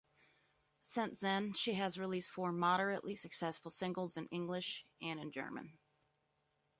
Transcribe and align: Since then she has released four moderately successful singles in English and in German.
Since 0.81 1.19
then 1.19 1.53
she 1.53 1.73
has 1.75 1.99
released 1.99 2.31
four 2.31 2.51
moderately 2.51 3.15
successful 3.15 3.69
singles 3.69 4.17
in 4.17 4.25
English 4.29 4.83
and 4.99 5.19
in 5.19 5.31
German. 5.31 5.77